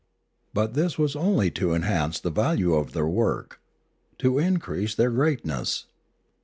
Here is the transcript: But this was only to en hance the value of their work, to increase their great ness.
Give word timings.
But 0.51 0.73
this 0.73 0.97
was 0.97 1.15
only 1.15 1.51
to 1.51 1.75
en 1.75 1.83
hance 1.83 2.19
the 2.19 2.31
value 2.31 2.73
of 2.73 2.93
their 2.93 3.05
work, 3.07 3.61
to 4.17 4.39
increase 4.39 4.95
their 4.95 5.11
great 5.11 5.45
ness. 5.45 5.85